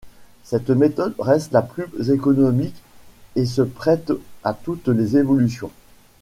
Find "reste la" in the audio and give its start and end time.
1.19-1.61